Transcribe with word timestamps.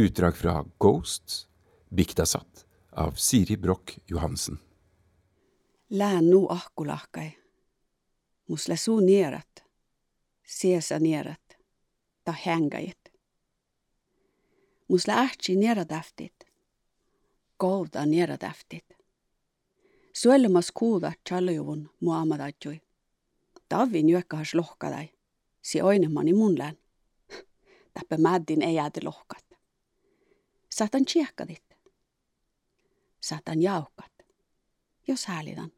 Utdrag 0.00 0.36
fra 0.36 0.64
Ghost, 0.78 1.48
Biktasatt, 1.88 2.66
av 2.90 3.12
Siri 3.12 3.56
Broch 3.56 3.98
Johansen. 4.06 4.58
Lään 5.88 6.30
nu 6.30 6.46
ahkulahkai. 6.48 7.38
Mus 8.48 8.68
läsuu 8.68 9.00
nierat. 9.00 9.64
Siesa 10.46 10.98
nierat. 10.98 11.56
Ta 12.24 12.32
hängajit. 12.32 13.12
Mus 14.88 15.06
lähtsi 15.06 15.56
nieradäftit. 15.56 16.44
Kouda 17.56 18.06
nieradäftit. 18.06 18.96
Suelmas 20.12 20.70
kuuda 20.70 21.12
tjallujuvun 21.28 21.90
muamadajui. 22.00 22.80
Tavin 23.68 24.08
juokkahas 24.08 24.54
lohkadai. 24.54 25.10
Si 25.62 25.82
oinemani 25.82 26.32
mun 26.32 26.58
lään. 26.58 26.78
Täppä 27.94 28.16
mäddin 28.16 28.62
ei 28.62 28.74
jäädä 28.74 29.00
lohkat. 29.04 29.47
Saatan 30.70 31.04
tsiekkatit. 31.04 31.64
Saatan 33.20 33.62
jauhkat. 33.62 34.12
Jos 35.08 35.26
häälidan. 35.26 35.72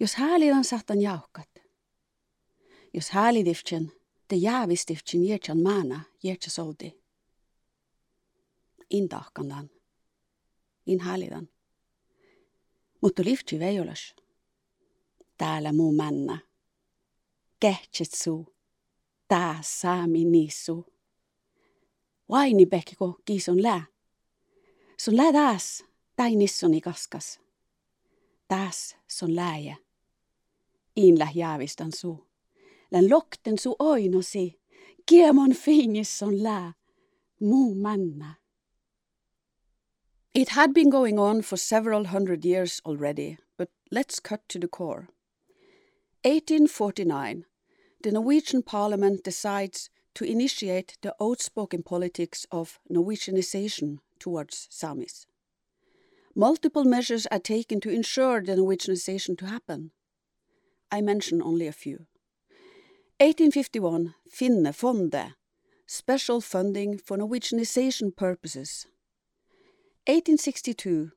Jos 0.00 0.14
häälidan, 0.14 0.64
saatan 0.64 1.00
jauhkat. 1.00 1.48
Jos 2.94 3.10
häälidivtsen, 3.10 3.92
te 4.28 4.36
jäävistivtsen 4.36 5.24
jätsän 5.24 5.62
maana, 5.62 6.00
jätsä 6.22 6.50
solti. 6.50 7.02
In 8.90 9.08
tahkandan. 9.08 9.70
In 10.86 11.00
häälidan. 11.00 11.48
Mutta 13.00 13.24
liftsi 13.24 13.58
veijolas. 13.58 14.14
Täällä 15.38 15.72
muu 15.72 15.92
männa. 15.92 16.38
Kehtset 17.60 18.14
suu. 18.14 18.56
Tää 19.28 19.58
saami 19.62 20.24
niissuu. 20.24 20.92
Sun 24.96 25.16
taas, 25.32 25.84
tai 26.16 26.34
nissoni 26.34 26.80
kaskas. 26.80 27.38
Taas 28.48 28.96
sun. 29.08 29.36
In 30.96 31.18
jäävistan 31.34 31.92
suu. 31.92 32.26
Län 32.90 33.10
lokten 33.10 33.58
su 33.58 33.76
oinosi. 33.78 34.60
Kiemon 35.06 35.52
fiinis 35.52 36.18
on. 36.18 36.72
Muu 37.40 37.74
männa. 37.74 38.34
It 40.34 40.48
had 40.48 40.72
been 40.72 40.90
going 40.90 41.18
on 41.18 41.42
for 41.42 41.58
several 41.58 42.04
hundred 42.04 42.44
years 42.44 42.80
already, 42.86 43.36
but 43.58 43.68
let's 43.90 44.20
cut 44.20 44.40
to 44.48 44.58
the 44.58 44.68
core. 44.68 45.08
1849, 46.24 47.44
the 48.02 48.12
Norwegian 48.12 48.62
parliament 48.62 49.24
decides 49.24 49.90
to 50.14 50.24
initiate 50.24 50.98
the 51.02 51.14
outspoken 51.20 51.82
politics 51.82 52.46
of 52.50 52.78
Norwegianization 52.90 53.98
towards 54.18 54.68
Samis. 54.70 55.26
Multiple 56.34 56.84
measures 56.84 57.26
are 57.26 57.38
taken 57.38 57.80
to 57.80 57.90
ensure 57.90 58.42
the 58.42 58.54
Norwegianization 58.56 59.36
to 59.38 59.46
happen. 59.46 59.90
I 60.90 61.00
mention 61.00 61.42
only 61.42 61.66
a 61.66 61.72
few. 61.72 62.06
1851, 63.20 64.14
Finnefondet, 64.28 65.34
special 65.86 66.40
funding 66.40 66.98
for 66.98 67.16
Norwegianization 67.16 68.16
purposes. 68.16 68.86
1862, 70.06 71.12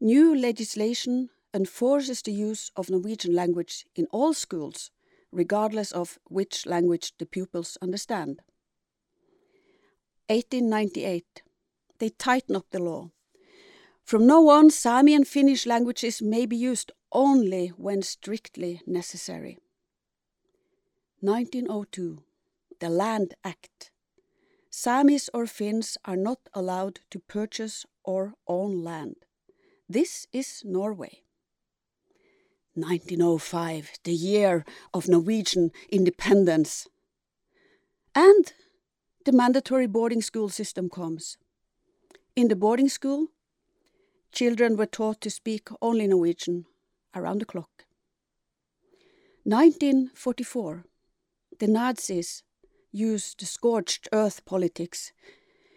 new 0.00 0.36
legislation 0.36 1.30
enforces 1.54 2.22
the 2.22 2.32
use 2.32 2.70
of 2.76 2.90
Norwegian 2.90 3.34
language 3.34 3.86
in 3.94 4.06
all 4.10 4.34
schools, 4.34 4.90
regardless 5.32 5.90
of 5.92 6.18
which 6.28 6.66
language 6.66 7.12
the 7.18 7.26
pupils 7.26 7.78
understand. 7.82 8.40
1898, 10.28 11.42
they 11.98 12.10
tighten 12.10 12.56
up 12.56 12.66
the 12.70 12.78
law. 12.78 13.10
From 14.04 14.26
now 14.26 14.48
on, 14.48 14.70
Sami 14.70 15.14
and 15.14 15.26
Finnish 15.26 15.66
languages 15.66 16.20
may 16.20 16.46
be 16.46 16.56
used 16.56 16.92
only 17.12 17.68
when 17.68 18.02
strictly 18.02 18.80
necessary. 18.86 19.58
1902, 21.20 22.22
the 22.80 22.88
Land 22.88 23.34
Act. 23.44 23.90
Samis 24.70 25.28
or 25.34 25.46
Finns 25.46 25.98
are 26.04 26.16
not 26.16 26.40
allowed 26.54 27.00
to 27.10 27.18
purchase 27.18 27.86
or 28.04 28.34
own 28.48 28.82
land. 28.82 29.16
This 29.88 30.26
is 30.32 30.62
Norway. 30.64 31.22
1905, 32.74 33.90
the 34.04 34.14
year 34.14 34.64
of 34.94 35.08
Norwegian 35.08 35.70
independence. 35.90 36.88
And 38.14 38.52
the 39.24 39.32
mandatory 39.32 39.86
boarding 39.86 40.22
school 40.22 40.48
system 40.48 40.88
comes. 40.88 41.36
In 42.34 42.48
the 42.48 42.56
boarding 42.56 42.88
school, 42.88 43.28
children 44.32 44.76
were 44.76 44.86
taught 44.86 45.20
to 45.20 45.30
speak 45.30 45.68
only 45.80 46.06
Norwegian 46.06 46.66
around 47.14 47.40
the 47.40 47.46
clock. 47.46 47.84
1944, 49.44 50.84
the 51.58 51.66
Nazis 51.66 52.42
used 52.90 53.40
the 53.40 53.46
scorched 53.46 54.08
earth 54.12 54.44
politics 54.44 55.12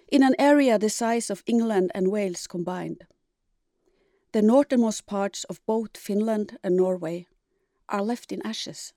in 0.08 0.24
an 0.24 0.36
area 0.38 0.78
the 0.78 0.90
size 0.90 1.30
of 1.30 1.44
England 1.46 1.92
and 1.94 2.12
Wales 2.12 2.48
combined. 2.48 3.06
The 4.36 4.42
northernmost 4.42 5.06
parts 5.06 5.46
of 5.46 5.66
both 5.66 5.96
Finland 5.96 6.58
and 6.62 6.76
Norway 6.76 7.26
are 7.88 8.02
left 8.02 8.34
in 8.34 8.46
ashes. 8.46 8.92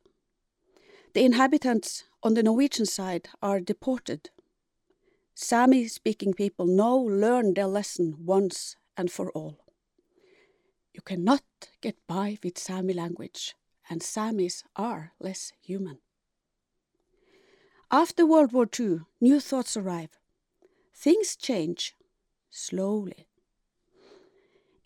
The 1.15 1.25
inhabitants 1.25 2.03
on 2.25 2.35
the 2.35 2.43
Norwegian 2.43 2.87
side 2.87 3.29
are 3.41 3.61
deported. 3.61 4.31
Sami 5.37 5.87
speaking 5.87 6.35
people 6.35 6.67
now 6.67 6.97
learn 6.97 7.55
their 7.55 7.69
lesson 7.69 8.17
once 8.27 8.75
and 8.97 9.13
for 9.13 9.31
all. 9.31 9.61
You 10.93 11.03
cannot 11.03 11.45
get 11.83 11.95
by 12.09 12.39
with 12.43 12.59
Sami 12.59 12.93
language, 12.93 13.55
and 13.89 14.01
Samis 14.01 14.65
are 14.75 15.13
less 15.21 15.53
human. 15.61 16.01
After 17.93 18.27
World 18.27 18.51
War 18.53 18.67
II, 18.81 19.03
new 19.21 19.39
thoughts 19.39 19.77
arrive. 19.77 20.19
Things 20.93 21.37
change 21.37 21.95
slowly. 22.51 23.28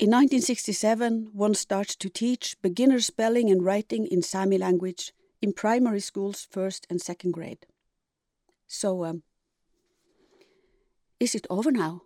In 0.03 0.11
1967, 0.11 1.29
one 1.33 1.55
starts 1.55 1.95
to 1.95 2.09
teach 2.09 2.61
beginner 2.61 2.99
spelling 2.99 3.49
and 3.53 3.65
writing 3.65 4.09
in 4.09 4.21
Sami 4.21 4.59
language 4.59 5.13
in 5.41 5.53
primary 5.53 6.01
schools, 6.01 6.45
first 6.51 6.89
and 6.91 7.01
second 7.01 7.31
grade. 7.31 7.67
So, 8.67 9.05
um, 9.05 9.23
is 11.21 11.37
it 11.37 11.47
over 11.49 11.71
now? 11.71 12.03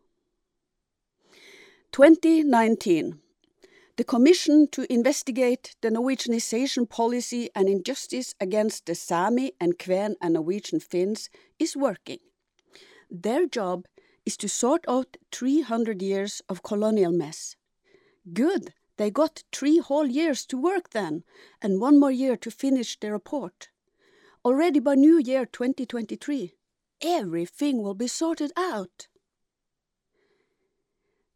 2019. 1.93 3.19
The 3.97 4.05
Commission 4.05 4.69
to 4.73 4.93
investigate 4.93 5.75
the 5.81 5.89
Norwegianization 5.89 6.87
policy 6.91 7.49
and 7.55 7.67
injustice 7.67 8.35
against 8.39 8.85
the 8.85 8.95
Sami 8.95 9.53
and 9.59 9.79
Kven 9.79 10.17
and 10.21 10.35
Norwegian 10.35 10.81
Finns 10.81 11.31
is 11.59 11.75
working. 11.75 12.19
Their 13.11 13.47
job 13.47 13.87
is 14.27 14.37
to 14.37 14.51
sort 14.51 14.85
out 14.87 15.17
300 15.33 16.03
years 16.03 16.43
of 16.47 16.63
colonial 16.63 17.13
mess. 17.13 17.57
Good, 18.33 18.75
they 18.97 19.11
got 19.11 19.45
three 19.53 19.79
whole 19.79 20.07
years 20.07 20.47
to 20.47 20.61
work 20.61 20.91
then, 20.91 21.23
and 21.63 21.81
one 21.81 22.01
more 22.01 22.11
year 22.11 22.37
to 22.39 22.51
finish 22.51 22.99
the 22.99 23.13
report. 23.13 23.69
Already 24.45 24.81
by 24.81 24.95
New 24.95 25.19
Year 25.19 25.47
2023, 25.47 26.55
everything 27.03 27.83
will 27.83 27.95
be 27.95 28.07
sorted 28.09 28.53
out. 28.57 29.09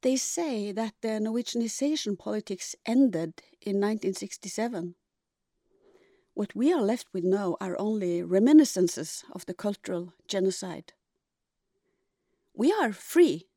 They 0.02 0.16
say 0.16 0.72
that 0.72 0.94
the 1.02 1.20
Norwegianization 1.20 2.18
politics 2.18 2.74
ended 2.86 3.42
in 3.60 3.76
1967. 3.76 4.94
What 6.32 6.56
we 6.56 6.72
are 6.72 6.80
left 6.80 7.08
with 7.12 7.24
now 7.24 7.56
are 7.60 7.78
only 7.78 8.22
reminiscences 8.22 9.24
of 9.32 9.44
the 9.44 9.54
cultural 9.54 10.14
genocide. 10.26 10.94
We 12.54 12.72
are 12.72 12.92
free. 12.92 13.48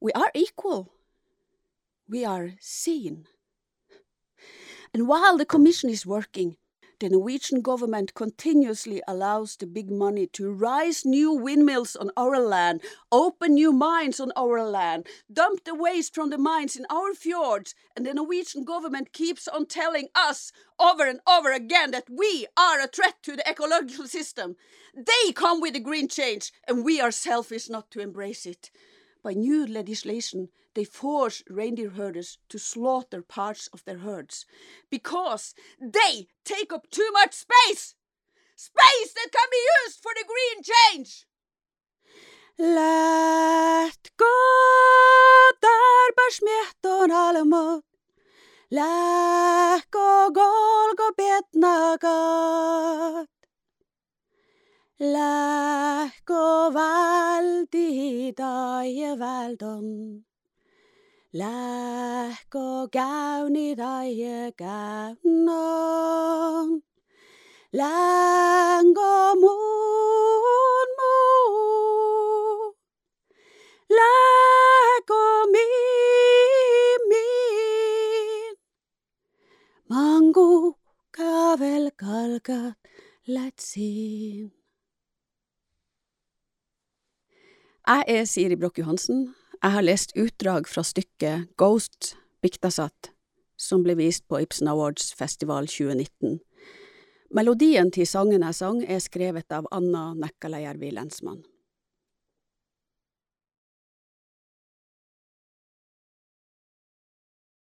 We 0.00 0.12
are 0.12 0.30
equal. 0.34 0.92
We 2.10 2.24
are 2.24 2.52
seen. 2.58 3.26
And 4.94 5.06
while 5.06 5.36
the 5.36 5.44
Commission 5.44 5.90
is 5.90 6.06
working, 6.06 6.56
the 7.00 7.10
Norwegian 7.10 7.60
government 7.60 8.14
continuously 8.14 9.02
allows 9.06 9.56
the 9.56 9.66
big 9.66 9.90
money 9.90 10.26
to 10.28 10.50
rise 10.50 11.04
new 11.04 11.32
windmills 11.32 11.94
on 11.94 12.10
our 12.16 12.40
land, 12.40 12.80
open 13.12 13.54
new 13.54 13.72
mines 13.72 14.18
on 14.18 14.32
our 14.36 14.62
land, 14.64 15.06
dump 15.30 15.64
the 15.64 15.74
waste 15.74 16.14
from 16.14 16.30
the 16.30 16.38
mines 16.38 16.76
in 16.76 16.86
our 16.90 17.12
fjords, 17.12 17.74
and 17.94 18.06
the 18.06 18.14
Norwegian 18.14 18.64
government 18.64 19.12
keeps 19.12 19.46
on 19.46 19.66
telling 19.66 20.08
us 20.14 20.50
over 20.80 21.06
and 21.06 21.20
over 21.28 21.52
again 21.52 21.90
that 21.90 22.08
we 22.10 22.46
are 22.56 22.80
a 22.80 22.88
threat 22.88 23.22
to 23.22 23.36
the 23.36 23.48
ecological 23.48 24.08
system. 24.08 24.56
They 24.96 25.32
come 25.32 25.60
with 25.60 25.74
the 25.74 25.80
green 25.80 26.08
change, 26.08 26.52
and 26.66 26.84
we 26.84 27.02
are 27.02 27.12
selfish 27.12 27.68
not 27.68 27.90
to 27.90 28.00
embrace 28.00 28.46
it. 28.46 28.70
By 29.22 29.34
new 29.34 29.66
legislation, 29.66 30.48
they 30.74 30.84
force 30.84 31.42
reindeer 31.48 31.90
herders 31.90 32.38
to 32.48 32.58
slaughter 32.58 33.22
parts 33.22 33.68
of 33.72 33.84
their 33.84 33.98
herds 33.98 34.46
because 34.90 35.54
they 35.80 36.26
take 36.44 36.72
up 36.72 36.90
too 36.90 37.08
much 37.12 37.34
space! 37.34 37.94
Space 38.56 39.12
that 39.14 39.30
can 39.32 39.48
be 39.50 39.64
used 39.84 40.00
for 40.02 40.12
the 40.14 40.24
green 40.26 40.62
change! 40.62 41.26
Lätt 42.58 44.16
gå 44.16 44.38
där 45.60 46.12
bär 46.16 46.30
smetton 46.30 47.12
alemot. 47.12 47.84
Läk 48.70 49.94
og 49.94 50.34
golg 50.34 51.00
og 51.00 51.14
betnagat. 51.16 53.28
Läk 54.98 56.17
kui 56.28 56.72
valdi 56.76 57.88
taieväeld 58.40 59.62
on. 59.74 59.86
Lähko 61.40 62.66
käuni 62.96 63.68
taie 63.80 64.38
käynnon. 64.60 65.88
Längo 67.80 69.14
muun 69.42 70.90
muu. 70.98 72.76
Lähko 73.98 75.22
miimmin. 75.54 75.78
Mangu 79.90 80.50
kävel 81.16 81.84
kalkat 82.02 82.78
lätsiin. 83.34 84.07
Jeg 87.88 88.04
er 88.06 88.24
Siri 88.28 88.56
Broch 88.56 88.76
Johansen. 88.76 89.34
Jeg 89.62 89.72
har 89.72 89.80
lest 89.80 90.10
utdrag 90.20 90.66
fra 90.68 90.82
stykket 90.84 91.46
Ghost 91.56 92.18
Biktasat, 92.44 93.14
som 93.56 93.80
ble 93.80 93.94
vist 93.96 94.26
på 94.28 94.42
Ibsen 94.44 94.68
Awards 94.68 95.14
Festival 95.16 95.64
2019. 95.72 96.36
Melodien 97.32 97.88
til 97.88 98.04
sangen 98.04 98.44
jeg 98.44 98.58
sang, 98.58 98.82
er 98.84 99.00
skrevet 99.00 99.48
av 99.56 99.70
Anna 99.72 100.10
Nekkaleier 100.20 100.76
Lensmann. 100.76 101.40